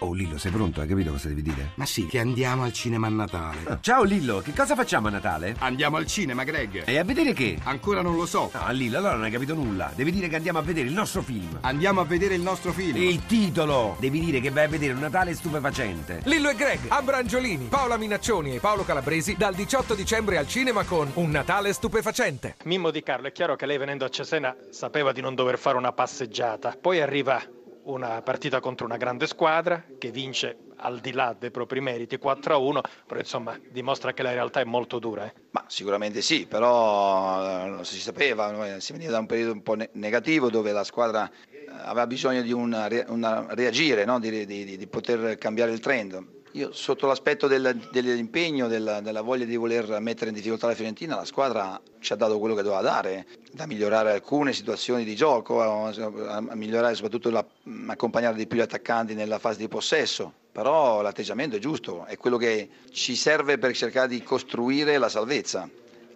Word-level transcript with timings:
Oh 0.00 0.12
Lillo, 0.12 0.38
sei 0.38 0.52
pronto? 0.52 0.80
Hai 0.80 0.86
capito 0.86 1.10
cosa 1.10 1.26
devi 1.26 1.42
dire? 1.42 1.72
Ma 1.74 1.84
sì, 1.84 2.06
che 2.06 2.20
andiamo 2.20 2.62
al 2.62 2.72
cinema 2.72 3.08
a 3.08 3.10
Natale. 3.10 3.58
Ah, 3.64 3.78
ciao 3.80 4.04
Lillo, 4.04 4.38
che 4.38 4.52
cosa 4.52 4.76
facciamo 4.76 5.08
a 5.08 5.10
Natale? 5.10 5.56
Andiamo 5.58 5.96
al 5.96 6.06
cinema, 6.06 6.44
Greg. 6.44 6.84
E 6.86 6.98
a 6.98 7.02
vedere 7.02 7.32
che? 7.32 7.58
Ancora 7.64 8.00
non 8.00 8.14
lo 8.14 8.24
so. 8.24 8.48
Ah, 8.52 8.70
Lillo, 8.70 8.98
allora 8.98 9.14
non 9.14 9.24
hai 9.24 9.32
capito 9.32 9.54
nulla. 9.54 9.90
Devi 9.92 10.12
dire 10.12 10.28
che 10.28 10.36
andiamo 10.36 10.60
a 10.60 10.62
vedere 10.62 10.86
il 10.86 10.94
nostro 10.94 11.20
film. 11.20 11.58
Andiamo 11.62 12.00
a 12.00 12.04
vedere 12.04 12.34
il 12.34 12.42
nostro 12.42 12.70
film. 12.72 12.96
Il 12.96 13.26
titolo! 13.26 13.96
Devi 13.98 14.20
dire 14.20 14.38
che 14.40 14.50
vai 14.50 14.66
a 14.66 14.68
vedere 14.68 14.92
un 14.92 15.00
Natale 15.00 15.34
stupefacente. 15.34 16.20
Lillo 16.26 16.50
e 16.50 16.54
Greg, 16.54 16.78
Abrangiolini, 16.86 17.64
Paola 17.64 17.96
Minaccioni 17.96 18.54
e 18.54 18.60
Paolo 18.60 18.84
Calabresi 18.84 19.34
dal 19.36 19.54
18 19.54 19.94
dicembre 19.94 20.38
al 20.38 20.46
cinema 20.46 20.84
con 20.84 21.10
Un 21.14 21.30
Natale 21.30 21.72
stupefacente. 21.72 22.54
Mimmo 22.64 22.92
Di 22.92 23.02
Carlo, 23.02 23.26
è 23.26 23.32
chiaro 23.32 23.56
che 23.56 23.66
lei 23.66 23.78
venendo 23.78 24.04
a 24.04 24.10
Cesena 24.10 24.54
sapeva 24.70 25.10
di 25.10 25.20
non 25.20 25.34
dover 25.34 25.58
fare 25.58 25.76
una 25.76 25.90
passeggiata. 25.90 26.76
Poi 26.80 27.00
arriva 27.00 27.42
una 27.88 28.20
partita 28.22 28.60
contro 28.60 28.86
una 28.86 28.96
grande 28.96 29.26
squadra 29.26 29.82
che 29.98 30.10
vince 30.10 30.56
al 30.76 31.00
di 31.00 31.12
là 31.12 31.34
dei 31.38 31.50
propri 31.50 31.80
meriti 31.80 32.18
4 32.18 32.54
a 32.54 32.56
1, 32.58 32.80
però 33.06 33.18
insomma 33.18 33.58
dimostra 33.70 34.12
che 34.12 34.22
la 34.22 34.32
realtà 34.32 34.60
è 34.60 34.64
molto 34.64 34.98
dura. 34.98 35.24
Eh. 35.24 35.32
Ma 35.50 35.64
sicuramente 35.66 36.20
sì, 36.20 36.46
però 36.46 37.80
eh, 37.80 37.84
si 37.84 37.98
sapeva, 37.98 38.78
si 38.78 38.92
veniva 38.92 39.12
da 39.12 39.18
un 39.18 39.26
periodo 39.26 39.52
un 39.52 39.62
po' 39.62 39.76
negativo 39.92 40.50
dove 40.50 40.72
la 40.72 40.84
squadra 40.84 41.28
eh, 41.50 41.66
aveva 41.68 42.06
bisogno 42.06 42.42
di 42.42 42.52
una, 42.52 42.88
una 43.08 43.46
reagire, 43.50 44.04
no? 44.04 44.20
di, 44.20 44.44
di, 44.46 44.76
di 44.76 44.86
poter 44.86 45.36
cambiare 45.36 45.72
il 45.72 45.80
trend. 45.80 46.36
Io 46.58 46.72
sotto 46.72 47.06
l'aspetto 47.06 47.46
del, 47.46 47.88
dell'impegno, 47.92 48.66
della, 48.66 49.00
della, 49.00 49.20
voglia 49.20 49.44
di 49.44 49.54
voler 49.54 50.00
mettere 50.00 50.30
in 50.30 50.34
difficoltà 50.34 50.66
la 50.66 50.74
Fiorentina, 50.74 51.14
la 51.14 51.24
squadra 51.24 51.80
ci 52.00 52.12
ha 52.12 52.16
dato 52.16 52.40
quello 52.40 52.56
che 52.56 52.62
doveva 52.62 52.80
dare, 52.80 53.26
da 53.52 53.64
migliorare 53.64 54.10
alcune 54.10 54.52
situazioni 54.52 55.04
di 55.04 55.14
gioco, 55.14 55.62
a, 55.62 55.92
a 55.92 56.54
migliorare 56.56 56.96
soprattutto 56.96 57.30
la, 57.30 57.46
accompagnare 57.86 58.34
di 58.34 58.48
più 58.48 58.58
gli 58.58 58.62
attaccanti 58.62 59.14
nella 59.14 59.38
fase 59.38 59.58
di 59.58 59.68
possesso, 59.68 60.32
però 60.50 61.00
l'atteggiamento 61.00 61.54
è 61.54 61.60
giusto, 61.60 62.04
è 62.06 62.16
quello 62.16 62.36
che 62.36 62.68
ci 62.90 63.14
serve 63.14 63.56
per 63.58 63.72
cercare 63.76 64.08
di 64.08 64.20
costruire 64.24 64.98
la 64.98 65.08
salvezza. 65.08 65.70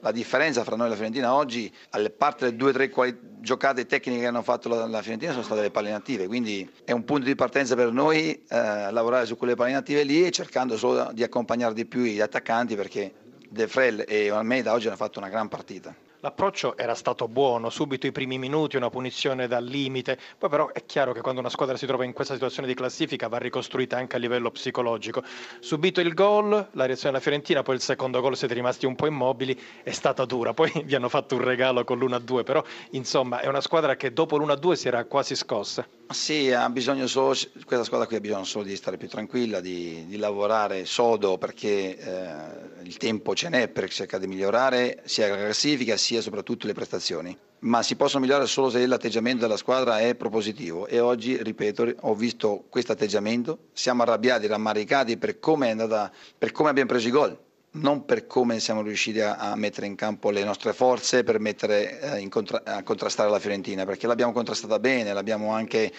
La 0.05 0.11
differenza 0.11 0.65
fra 0.65 0.75
noi 0.75 0.87
e 0.87 0.89
la 0.89 0.95
Fiorentina 0.97 1.33
oggi, 1.33 1.73
a 1.91 2.11
parte 2.17 2.47
le 2.47 2.57
due 2.57 2.71
o 2.71 2.73
tre 2.73 2.89
quali- 2.89 3.17
giocate 3.39 3.87
tecniche 3.87 4.23
che 4.23 4.27
hanno 4.27 4.43
fatto 4.43 4.69
la, 4.69 4.85
la, 4.89 5.01
Fiorentina, 5.01 5.31
sono 5.31 5.45
state 5.45 5.61
le 5.61 5.71
palle 5.71 5.91
inattive, 5.91 6.27
quindi 6.27 6.69
è 6.85 6.91
un 6.91 7.05
punto 7.05 7.27
di 7.27 7.37
partenza 7.37 7.77
per 7.77 7.93
noi 7.93 8.43
eh, 8.49 8.91
lavorare 8.91 9.27
su 9.27 9.37
quelle 9.37 9.55
palle 9.55 9.71
inattive 9.71 10.03
lì 10.03 10.27
e 10.27 10.33
cercando 10.33 10.77
solo 10.77 11.11
di 11.13 11.23
accompagnare 11.23 11.73
di 11.73 11.87
più 11.87 12.01
gli 12.01 12.21
attaccanti 12.21 12.75
perché 12.75 13.13
De 13.49 13.69
Frel 13.69 14.05
e 14.09 14.29
Almeida 14.31 14.73
oggi 14.73 14.89
hanno 14.89 14.97
fatto 14.97 15.21
una 15.21 15.29
gran 15.29 15.47
partita. 15.47 15.95
L'approccio 16.25 16.77
era 16.77 16.95
stato 16.95 17.27
buono, 17.27 17.69
subito 17.69 18.07
i 18.07 18.13
primi 18.13 18.39
minuti, 18.39 18.77
una 18.77 18.91
punizione 18.91 19.49
dal 19.49 19.65
limite, 19.65 20.17
poi 20.39 20.49
però 20.49 20.71
è 20.71 20.87
chiaro 20.87 21.13
che 21.13 21.21
quando 21.21 21.41
una 21.41 21.49
squadra 21.49 21.77
si 21.77 21.85
trova 21.85 22.05
in 22.05 22.13
questa 22.13 22.35
situazione 22.35 22.69
di 22.69 22.75
classifica 22.75 23.27
va 23.27 23.39
ricostruita 23.39 23.97
anche 23.97 24.15
a 24.15 24.19
livello 24.21 24.53
psicologico. 24.53 25.25
Subito 25.59 26.01
il 26.01 26.15
gol, 26.15 26.51
la 26.51 26.87
reazione 26.87 27.11
della 27.11 27.19
Fiorentina, 27.19 27.65
poi 27.65 27.75
il 27.75 27.81
secondo 27.81 28.21
gol 28.21 28.37
siete 28.37 28.55
rimasti 28.55 28.87
un 28.87 28.95
po' 28.95 29.07
immobili, 29.07 29.61
è 29.83 29.91
stata 29.91 30.25
dura, 30.25 30.55
poi 30.55 30.71
vi 30.87 30.95
hanno 30.95 31.09
fatto 31.09 31.35
un 31.35 31.43
regalo 31.43 31.83
con 31.83 31.99
l'1-2, 31.99 32.45
però 32.45 32.63
insomma 32.91 33.41
è 33.41 33.49
una 33.49 33.61
squadra 33.61 33.97
che 33.97 34.13
dopo 34.13 34.37
l'1-2 34.37 34.73
si 34.75 34.87
era 34.87 35.05
quasi 35.07 35.35
scossa. 35.35 35.85
Sì, 36.13 36.53
ha 36.53 36.69
bisogno 36.69 37.07
solo, 37.07 37.35
questa 37.65 37.85
squadra 37.85 38.07
qui 38.07 38.17
ha 38.17 38.21
bisogno 38.21 38.45
solo 38.45 38.65
di 38.65 38.77
stare 38.77 38.99
più 38.99 39.09
tranquilla, 39.09 39.61
di, 39.61 40.05
di 40.07 40.17
lavorare 40.19 40.85
sodo 40.85 41.39
perché 41.39 41.99
eh, 41.99 42.83
il 42.83 42.97
tempo 42.99 43.35
ce 43.35 43.49
n'è 43.49 43.69
per 43.69 43.91
cercare 43.91 44.23
di 44.23 44.29
migliorare 44.29 45.03
sia 45.05 45.29
la 45.29 45.37
classifica 45.37 45.97
sia 45.97 46.21
soprattutto 46.21 46.67
le 46.67 46.75
prestazioni. 46.75 47.37
Ma 47.61 47.83
si 47.83 47.97
possono 47.97 48.23
migliorare 48.23 48.47
solo 48.47 48.71
se 48.71 48.85
l'atteggiamento 48.87 49.43
della 49.43 49.57
squadra 49.57 50.01
è 50.01 50.15
propositivo. 50.15 50.87
E 50.87 51.01
oggi, 51.01 51.41
ripeto, 51.43 51.95
ho 52.01 52.15
visto 52.15 52.65
questo 52.69 52.93
atteggiamento, 52.93 53.69
siamo 53.73 54.03
arrabbiati, 54.03 54.47
rammaricati 54.47 55.17
per 55.17 55.39
come, 55.39 55.71
andata, 55.71 56.13
per 56.37 56.53
come 56.53 56.71
abbiamo 56.71 56.89
preso 56.89 57.09
i 57.09 57.11
gol 57.13 57.39
non 57.73 58.05
per 58.05 58.27
come 58.27 58.61
siamo 58.61 58.83
riusciti 58.83 59.21
a, 59.21 59.37
a, 59.37 59.57
mettere 59.57 59.87
in 59.87 59.95
campo 59.95 60.31
le 60.31 60.45
nostre 60.45 60.73
forze 60.73 61.23
per 61.23 61.39
mettere 61.39 62.19
eh, 62.19 62.29
contra- 62.29 62.63
a 62.65 62.83
contrastare 62.83 63.31
la 63.31 63.39
Fiorentina, 63.39 63.85
perché 63.85 64.07
l'abbiamo 64.07 64.33
contrastata 64.33 64.79
bene, 64.79 65.13
l'abbiamo 65.13 65.53
anche 65.53 65.93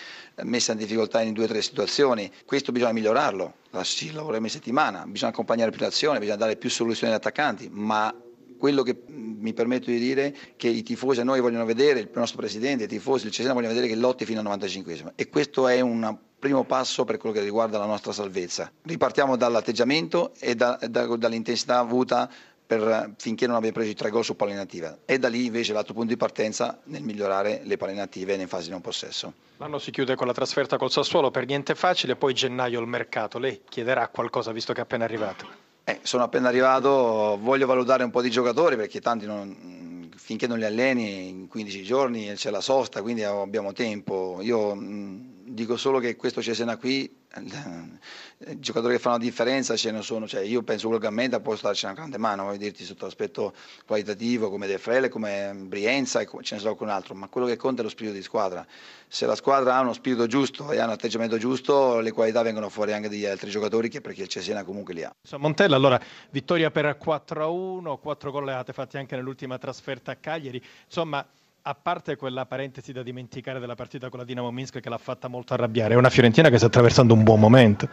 messa 0.43 0.73
in 0.73 0.77
difficoltà 0.77 1.21
in 1.21 1.33
due 1.33 1.45
o 1.45 1.47
tre 1.47 1.61
situazioni. 1.61 2.31
Questo 2.45 2.71
bisogna 2.71 2.91
migliorarlo, 2.91 3.53
ci 3.83 4.11
lavoreremo 4.11 4.45
in 4.45 4.51
settimana, 4.51 5.05
bisogna 5.07 5.31
accompagnare 5.31 5.71
più 5.71 5.81
l'azione, 5.81 6.19
bisogna 6.19 6.37
dare 6.37 6.57
più 6.57 6.69
soluzioni 6.69 7.11
agli 7.11 7.19
attaccanti, 7.19 7.69
ma 7.71 8.13
quello 8.57 8.83
che 8.83 9.01
mi 9.07 9.53
permetto 9.53 9.89
di 9.89 9.97
dire 9.99 10.35
che 10.55 10.67
i 10.67 10.83
tifosi 10.83 11.19
a 11.19 11.23
noi 11.23 11.41
vogliono 11.41 11.65
vedere, 11.65 11.99
il 11.99 12.09
nostro 12.13 12.37
presidente, 12.37 12.83
i 12.83 12.87
tifosi, 12.87 13.25
il 13.25 13.31
Cesena 13.31 13.53
vogliono 13.53 13.73
vedere 13.73 13.91
che 13.91 13.99
lotti 13.99 14.25
fino 14.25 14.39
al 14.39 14.45
95 14.45 15.13
e 15.15 15.27
questo 15.27 15.67
è 15.67 15.81
un 15.81 16.17
primo 16.43 16.65
passo 16.65 17.05
per 17.05 17.15
quello 17.15 17.33
che 17.33 17.41
riguarda 17.41 17.77
la 17.77 17.85
nostra 17.85 18.11
salvezza. 18.11 18.69
Ripartiamo 18.81 19.37
dall'atteggiamento 19.37 20.33
e 20.41 20.55
da, 20.55 20.77
da, 20.89 21.05
dall'intensità 21.15 21.77
avuta 21.77 22.29
per, 22.67 23.13
finché 23.17 23.47
non 23.47 23.55
abbiamo 23.55 23.75
preso 23.75 23.91
i 23.91 23.95
tre 23.95 24.09
gol 24.09 24.25
su 24.25 24.35
palla 24.35 24.51
inattiva 24.51 24.97
e 25.05 25.19
da 25.19 25.29
lì 25.29 25.45
invece 25.45 25.71
l'altro 25.71 25.93
punto 25.93 26.09
di 26.09 26.17
partenza 26.17 26.81
nel 26.85 27.01
migliorare 27.01 27.61
le 27.63 27.77
palle 27.77 27.93
inattive 27.93 28.33
in 28.33 28.49
fase 28.49 28.65
di 28.65 28.71
non 28.71 28.81
possesso. 28.81 29.31
L'anno 29.55 29.79
si 29.79 29.91
chiude 29.91 30.15
con 30.15 30.27
la 30.27 30.33
trasferta 30.33 30.75
col 30.75 30.91
Sassuolo 30.91 31.31
per 31.31 31.45
niente 31.45 31.75
facile, 31.75 32.17
poi 32.17 32.33
gennaio 32.33 32.81
il 32.81 32.87
mercato, 32.87 33.39
lei 33.39 33.61
chiederà 33.69 34.09
qualcosa 34.09 34.51
visto 34.51 34.73
che 34.73 34.79
è 34.79 34.83
appena 34.83 35.05
arrivato. 35.05 35.47
Eh, 35.85 35.99
sono 36.03 36.23
appena 36.23 36.49
arrivato, 36.49 37.37
voglio 37.39 37.67
valutare 37.67 38.03
un 38.03 38.11
po' 38.11 38.21
di 38.21 38.29
giocatori 38.29 38.75
perché 38.75 38.99
tanti 38.99 39.25
non, 39.25 40.09
finché 40.13 40.45
non 40.45 40.57
li 40.57 40.65
alleni 40.65 41.29
in 41.29 41.47
15 41.47 41.83
giorni 41.83 42.33
c'è 42.33 42.49
la 42.49 42.61
sosta, 42.61 43.01
quindi 43.01 43.23
abbiamo 43.23 43.71
tempo. 43.71 44.39
Io 44.41 44.75
mh, 44.75 45.32
dico 45.53 45.77
solo 45.77 45.99
che 45.99 46.15
questo 46.15 46.41
Cesena 46.41 46.77
qui 46.77 47.21
i 47.35 48.59
giocatori 48.59 48.93
che 48.93 48.99
fanno 48.99 49.17
la 49.17 49.23
differenza 49.23 49.75
ce 49.75 49.91
ne 49.91 50.03
sono, 50.03 50.27
cioè 50.27 50.41
io 50.41 50.61
penso 50.61 50.87
che 50.89 50.99
Gammenta 50.99 51.39
può 51.39 51.55
starci 51.55 51.85
una 51.85 51.95
grande 51.95 52.17
mano, 52.17 52.43
voglio 52.43 52.57
dirti 52.57 52.83
sotto 52.83 53.05
l'aspetto 53.05 53.53
qualitativo 53.85 54.49
come 54.51 54.67
De 54.67 54.77
Frele, 54.77 55.09
come 55.09 55.51
Brienza 55.55 56.19
e 56.19 56.27
ce 56.41 56.55
ne 56.55 56.61
so 56.61 56.67
qualcun 56.67 56.89
altro, 56.89 57.15
ma 57.15 57.27
quello 57.27 57.47
che 57.47 57.55
conta 57.55 57.81
è 57.81 57.83
lo 57.83 57.89
spirito 57.89 58.15
di 58.15 58.21
squadra. 58.21 58.65
Se 59.07 59.25
la 59.25 59.35
squadra 59.35 59.75
ha 59.75 59.81
uno 59.81 59.93
spirito 59.93 60.27
giusto 60.27 60.71
e 60.71 60.79
ha 60.79 60.85
un 60.85 60.91
atteggiamento 60.91 61.37
giusto, 61.37 61.99
le 61.99 62.11
qualità 62.11 62.41
vengono 62.43 62.69
fuori 62.69 62.93
anche 62.93 63.09
degli 63.09 63.25
altri 63.25 63.49
giocatori 63.49 63.89
che 63.89 64.01
perché 64.01 64.23
il 64.23 64.27
Cesena 64.27 64.63
comunque 64.63 64.93
li 64.93 65.03
ha. 65.03 65.15
Montella, 65.37 65.75
allora 65.75 65.99
vittoria 66.29 66.69
per 66.69 66.97
4-1, 67.03 67.99
4 67.99 68.31
gol 68.31 68.45
le 68.45 68.53
avete 68.53 68.73
fatti 68.73 68.97
anche 68.97 69.15
nell'ultima 69.15 69.57
trasferta 69.57 70.11
a 70.11 70.15
Cagliari, 70.15 70.61
insomma 70.85 71.25
a 71.65 71.75
parte 71.75 72.17
quella 72.17 72.45
parentesi 72.45 72.91
da 72.91 73.03
dimenticare 73.03 73.57
della 73.57 73.75
partita 73.75 74.09
con 74.09 74.19
la 74.19 74.25
Dinamo 74.25 74.51
Minsk 74.51 74.81
che 74.81 74.89
l'ha 74.89 74.97
fatta 74.97 75.29
molto 75.29 75.53
arrabbiare, 75.53 75.93
è 75.93 75.97
una 75.97 76.09
Fiorentina 76.09 76.49
che 76.49 76.57
sta 76.57 76.65
attraversando 76.65 77.13
un 77.13 77.23
buon 77.23 77.39
momento. 77.39 77.87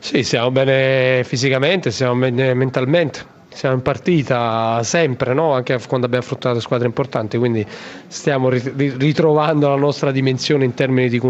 Sì, 0.00 0.24
siamo 0.24 0.50
bene 0.50 1.22
fisicamente, 1.22 1.92
siamo 1.92 2.18
bene 2.18 2.54
mentalmente. 2.54 3.33
Siamo 3.54 3.76
in 3.76 3.82
partita 3.82 4.82
sempre, 4.82 5.32
no? 5.32 5.52
anche 5.52 5.78
quando 5.86 6.06
abbiamo 6.06 6.24
affrontato 6.24 6.58
squadre 6.58 6.88
importanti, 6.88 7.38
quindi 7.38 7.64
stiamo 8.08 8.48
ritrovando 8.48 9.68
la 9.68 9.76
nostra 9.76 10.10
dimensione 10.10 10.64
in 10.64 10.74
termini 10.74 11.08
di 11.08 11.20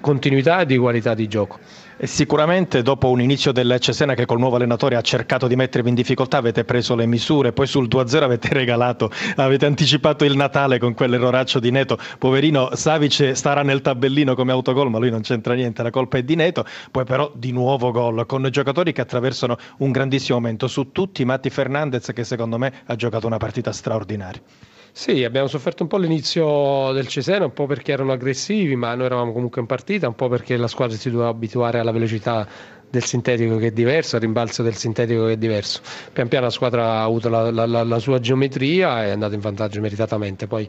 continuità 0.00 0.60
e 0.60 0.66
di 0.66 0.78
qualità 0.78 1.14
di 1.14 1.26
gioco. 1.26 1.58
E 1.96 2.06
sicuramente 2.06 2.82
dopo 2.82 3.10
un 3.10 3.20
inizio 3.20 3.52
del 3.52 3.76
Cesena 3.78 4.14
che 4.14 4.26
col 4.26 4.38
nuovo 4.38 4.56
allenatore 4.56 4.96
ha 4.96 5.00
cercato 5.02 5.46
di 5.46 5.54
mettervi 5.54 5.88
in 5.88 5.94
difficoltà 5.94 6.38
avete 6.38 6.64
preso 6.64 6.96
le 6.96 7.06
misure, 7.06 7.52
poi 7.52 7.66
sul 7.66 7.86
2-0 7.86 8.22
avete 8.22 8.48
regalato, 8.50 9.10
avete 9.36 9.66
anticipato 9.66 10.24
il 10.24 10.34
Natale 10.34 10.78
con 10.78 10.94
quell'erroraccio 10.94 11.60
di 11.60 11.70
Neto. 11.70 11.98
Poverino 12.18 12.70
Savic 12.74 13.36
starà 13.36 13.62
nel 13.62 13.82
tabellino 13.82 14.34
come 14.34 14.52
autogol, 14.52 14.90
ma 14.90 14.98
lui 14.98 15.10
non 15.10 15.20
c'entra 15.20 15.54
niente, 15.54 15.82
la 15.82 15.90
colpa 15.90 16.18
è 16.18 16.22
di 16.22 16.34
Neto. 16.34 16.64
Poi 16.90 17.04
però 17.04 17.30
di 17.34 17.52
nuovo 17.52 17.92
gol 17.92 18.26
con 18.26 18.48
giocatori 18.50 18.92
che 18.92 19.00
attraversano 19.00 19.56
un 19.78 19.92
grandissimo 19.92 20.38
momento, 20.38 20.66
su 20.66 20.90
tutti 20.90 21.24
Matti 21.24 21.50
Fernandez 21.50 21.70
che 22.12 22.24
secondo 22.24 22.58
me 22.58 22.72
ha 22.86 22.96
giocato 22.96 23.26
una 23.26 23.38
partita 23.38 23.72
straordinaria. 23.72 24.40
Sì, 24.94 25.24
abbiamo 25.24 25.46
sofferto 25.46 25.82
un 25.82 25.88
po' 25.88 25.96
l'inizio 25.96 26.92
del 26.92 27.08
Cesena, 27.08 27.46
un 27.46 27.54
po' 27.54 27.64
perché 27.66 27.92
erano 27.92 28.12
aggressivi, 28.12 28.76
ma 28.76 28.94
noi 28.94 29.06
eravamo 29.06 29.32
comunque 29.32 29.62
in 29.62 29.66
partita, 29.66 30.06
un 30.06 30.14
po' 30.14 30.28
perché 30.28 30.56
la 30.58 30.68
squadra 30.68 30.96
si 30.96 31.10
doveva 31.10 31.30
abituare 31.30 31.78
alla 31.78 31.92
velocità 31.92 32.46
del 32.90 33.02
sintetico 33.02 33.56
che 33.56 33.68
è 33.68 33.70
diverso, 33.70 34.16
al 34.16 34.22
rimbalzo 34.22 34.62
del 34.62 34.74
sintetico 34.74 35.24
che 35.24 35.32
è 35.32 35.36
diverso. 35.38 35.80
Pian 36.12 36.28
piano 36.28 36.44
la 36.44 36.50
squadra 36.50 36.84
ha 36.84 37.02
avuto 37.04 37.30
la, 37.30 37.50
la, 37.50 37.64
la, 37.64 37.82
la 37.84 37.98
sua 37.98 38.20
geometria 38.20 39.04
e 39.04 39.06
è 39.06 39.10
andata 39.12 39.34
in 39.34 39.40
vantaggio 39.40 39.80
meritatamente. 39.80 40.46
Poi 40.46 40.68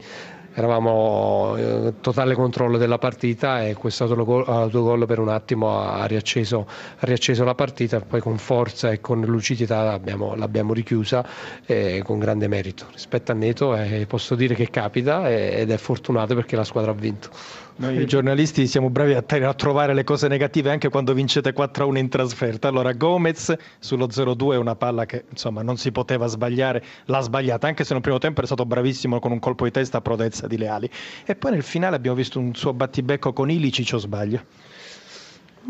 eravamo 0.54 1.56
in 1.58 1.86
eh, 1.88 1.94
totale 2.02 2.36
controllo 2.36 2.78
della 2.78 2.98
partita 2.98 3.66
e 3.66 3.74
questo 3.74 4.04
autogol 4.04 5.06
per 5.06 5.20
un 5.20 5.30
attimo 5.30 5.80
ha 5.80 6.06
riacceso, 6.06 6.68
ha 6.68 7.06
riacceso, 7.06 7.44
la 7.44 7.56
partita, 7.56 8.00
poi 8.00 8.22
con 8.22 8.38
forza 8.38 8.92
e 8.92 9.00
con 9.00 9.22
lucidità 9.22 9.84
l'abbiamo, 9.84 10.36
l'abbiamo 10.36 10.74
richiusa 10.74 11.26
eh, 11.66 12.02
con 12.04 12.20
grande 12.20 12.48
merito. 12.48 12.86
Rispetto 12.92 13.32
a 13.32 13.36
Neto 13.36 13.76
eh, 13.76 14.06
posso 14.08 14.36
dire 14.36 14.56
che 14.56 14.70
capita 14.70 15.30
ed 15.30 15.72
è 15.72 15.78
fortunato 15.78 16.36
perché 16.36 16.56
la 16.56 16.64
squadra 16.64 16.92
ha 16.92 16.96
vinto. 16.96 17.30
Noi 17.76 18.06
giornalisti 18.06 18.68
siamo 18.68 18.92
bravi 18.92 19.14
a, 19.14 19.24
a, 19.26 19.54
trovare 19.56 19.96
le 19.96 20.04
cose 20.04 20.28
negative 20.28 20.70
anche 20.70 20.90
quando 20.90 21.14
vincete 21.14 21.56
4-1 21.56 21.98
in 21.98 22.08
trasferta. 22.08 22.68
Allora 22.68 22.94
Gomez 22.94 23.52
sullo 23.80 24.06
0-2 24.06 24.54
è 24.54 24.58
una 24.58 24.76
palla 24.76 25.06
che 25.08 25.26
insomma 25.28 25.64
non 25.64 25.78
si 25.78 25.92
poteva 25.92 26.28
sbagliare, 26.28 26.84
l'ha 27.06 27.22
sbagliata, 27.22 27.66
anche 27.66 27.84
se 27.84 27.94
nel 27.94 28.04
primo 28.04 28.20
tempo 28.20 28.42
è 28.42 28.46
stato 28.46 28.66
bravissimo 28.66 29.20
con 29.20 29.32
un 29.32 29.40
colpo 29.40 29.64
di 29.64 29.72
testa 29.72 29.98
a 29.98 30.02
prodezza 30.02 30.46
di 30.46 30.58
Leali. 30.58 30.88
E 31.26 31.36
poi 31.36 31.52
nel 31.52 31.64
finale 31.64 31.96
abbiamo 31.96 32.16
visto 32.16 32.38
un 32.40 32.54
suo 32.54 32.74
battibecco 32.74 33.34
con 33.34 33.50
Ilicic 33.50 33.94
o 33.94 33.98
sbaglio? 33.98 34.42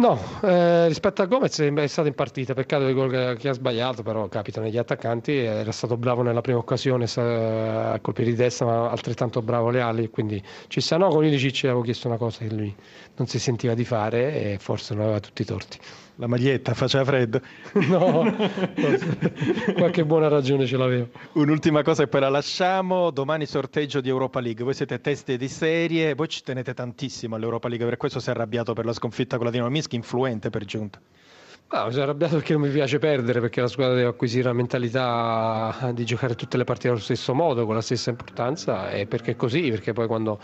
No, 0.03 0.19
eh, 0.41 0.89
rispetto 0.89 1.21
a 1.21 1.25
Gomez 1.27 1.57
è 1.61 1.87
stato 1.87 2.09
in 2.09 2.13
partita, 2.13 2.53
peccato 2.53 2.89
il 2.89 2.93
gol 2.93 3.37
che 3.37 3.47
ha 3.47 3.53
sbagliato, 3.53 4.03
però 4.03 4.27
capita 4.27 4.59
negli 4.59 4.77
attaccanti, 4.77 5.31
era 5.31 5.71
stato 5.71 5.95
bravo 5.95 6.21
nella 6.23 6.41
prima 6.41 6.57
occasione 6.57 7.05
a 7.05 7.97
colpire 8.01 8.31
di 8.31 8.35
destra, 8.35 8.65
ma 8.65 8.89
altrettanto 8.89 9.41
bravo 9.41 9.69
le 9.69 9.79
ali, 9.79 10.09
quindi 10.09 10.43
ci 10.67 10.81
sta. 10.81 10.97
No, 10.97 11.07
con 11.07 11.23
Ilicic 11.23 11.63
avevo 11.63 11.83
chiesto 11.83 12.09
una 12.09 12.17
cosa 12.17 12.39
che 12.39 12.53
lui 12.53 12.75
non 13.15 13.27
si 13.27 13.39
sentiva 13.39 13.75
di 13.75 13.85
fare 13.85 14.51
e 14.51 14.57
forse 14.59 14.93
non 14.93 15.03
aveva 15.03 15.21
tutti 15.21 15.43
i 15.43 15.45
torti. 15.45 15.79
La 16.17 16.27
maglietta 16.27 16.73
faceva 16.73 17.03
freddo? 17.03 17.41
No, 17.87 18.23
qualche 19.73 20.05
buona 20.05 20.27
ragione 20.27 20.65
ce 20.67 20.77
l'avevo. 20.77 21.09
Un'ultima 21.33 21.81
cosa 21.81 22.03
e 22.03 22.07
poi 22.07 22.21
la 22.21 22.29
lasciamo. 22.29 23.09
Domani 23.09 23.45
sorteggio 23.45 23.99
di 23.99 24.09
Europa 24.09 24.39
League. 24.39 24.63
Voi 24.63 24.73
siete 24.73 25.01
teste 25.01 25.37
di 25.37 25.47
serie, 25.47 26.13
voi 26.13 26.27
ci 26.27 26.43
tenete 26.43 26.73
tantissimo 26.73 27.35
all'Europa 27.35 27.67
League, 27.67 27.85
per 27.87 27.97
questo 27.97 28.19
si 28.19 28.29
è 28.29 28.31
arrabbiato 28.31 28.73
per 28.73 28.85
la 28.85 28.93
sconfitta 28.93 29.37
con 29.37 29.45
la 29.45 29.51
Dinamo 29.51 29.69
Minsk, 29.69 29.93
influente 29.93 30.49
per 30.49 30.65
giunta. 30.65 30.99
Mi 31.71 31.91
sono 31.91 32.03
arrabbiato 32.03 32.35
perché 32.35 32.53
non 32.53 32.61
mi 32.61 32.69
piace 32.69 32.99
perdere, 32.99 33.39
perché 33.39 33.59
la 33.59 33.67
squadra 33.67 33.95
deve 33.95 34.07
acquisire 34.09 34.43
la 34.43 34.53
mentalità 34.53 35.91
di 35.91 36.05
giocare 36.05 36.35
tutte 36.35 36.57
le 36.57 36.65
partite 36.65 36.89
allo 36.89 36.99
stesso 36.99 37.33
modo, 37.33 37.65
con 37.65 37.73
la 37.73 37.81
stessa 37.81 38.11
importanza, 38.11 38.91
e 38.91 39.07
perché 39.07 39.31
è 39.31 39.35
così, 39.35 39.69
perché 39.71 39.91
poi 39.91 40.05
quando 40.05 40.39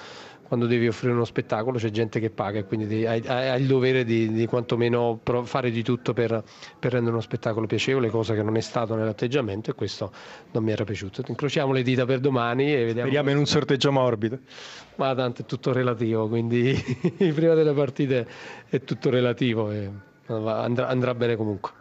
quando 0.49 0.65
devi 0.65 0.87
offrire 0.87 1.13
uno 1.13 1.25
spettacolo 1.25 1.77
c'è 1.77 1.91
gente 1.91 2.19
che 2.19 2.31
paga 2.31 2.57
e 2.57 2.65
quindi 2.65 3.05
hai, 3.05 3.21
hai 3.27 3.61
il 3.61 3.67
dovere 3.67 4.03
di, 4.03 4.31
di 4.31 4.47
quantomeno 4.47 5.21
fare 5.43 5.69
di 5.69 5.83
tutto 5.83 6.11
per, 6.13 6.43
per, 6.79 6.91
rendere 6.91 7.13
uno 7.13 7.21
spettacolo 7.21 7.67
piacevole, 7.67 8.09
cosa 8.09 8.33
che 8.33 8.41
non 8.41 8.57
è 8.57 8.59
stato 8.59 8.95
nell'atteggiamento 8.95 9.69
e 9.69 9.75
questo 9.75 10.11
non 10.51 10.63
mi 10.63 10.71
era 10.71 10.83
piaciuto. 10.85 11.21
Incrociamo 11.27 11.71
le 11.71 11.83
dita 11.83 12.05
per 12.05 12.19
domani 12.19 12.73
e 12.73 12.77
vediamo. 12.77 13.01
Speriamo 13.01 13.29
in 13.29 13.37
un 13.37 13.45
sorteggio 13.45 13.91
morbido. 13.91 14.39
Ma 14.95 15.13
tanto 15.13 15.43
è 15.43 15.45
tutto 15.45 15.71
relativo, 15.71 16.27
quindi 16.27 16.73
prima 17.15 17.53
delle 17.53 17.73
partite 17.73 18.27
è 18.69 18.83
tutto 18.83 19.11
relativo 19.11 19.69
e 19.69 19.91
andrà, 20.35 20.87
andrà 20.87 21.13
bene 21.15 21.35
comunque. 21.35 21.71